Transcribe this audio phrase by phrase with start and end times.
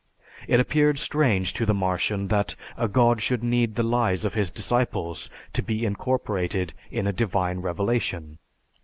[0.47, 4.49] It appeared strange to the Martian that a god should need the lies of his
[4.49, 8.39] disciples to be incorporated in a divine revelation.